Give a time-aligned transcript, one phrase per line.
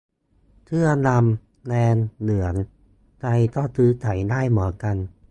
[0.65, 2.53] เสื้อดำ แดง เหลือง
[3.19, 4.95] ใครก็ซื้อใส่ได้เหมือนกัน